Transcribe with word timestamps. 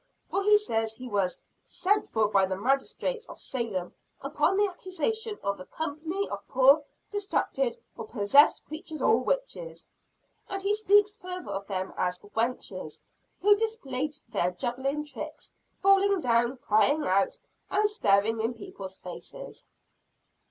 For 0.31 0.41
he 0.41 0.57
says 0.57 0.95
he 0.95 1.07
was 1.07 1.39
"sent 1.61 2.07
for 2.07 2.27
by 2.27 2.47
the 2.47 2.57
Magistrates 2.57 3.29
of 3.29 3.37
Salem, 3.37 3.93
upon 4.19 4.57
the 4.57 4.67
accusation 4.67 5.37
of 5.43 5.59
a 5.59 5.65
company 5.67 6.27
of 6.29 6.39
poor 6.47 6.83
distracted 7.11 7.77
or 7.95 8.07
possessed 8.07 8.65
creatures 8.65 9.03
or 9.03 9.17
witches." 9.19 9.85
And 10.49 10.59
he 10.63 10.73
speaks 10.73 11.15
further 11.15 11.51
of 11.51 11.67
them 11.67 11.93
as 11.97 12.17
"wenches 12.17 13.01
who 13.43 13.55
played 13.83 14.15
their 14.29 14.49
juggling 14.49 15.05
tricks, 15.05 15.53
falling 15.79 16.19
down, 16.19 16.57
crying 16.57 17.05
out, 17.05 17.37
and 17.69 17.87
staring 17.87 18.41
in 18.41 18.55
people's 18.55 18.97
faces." 18.97 19.67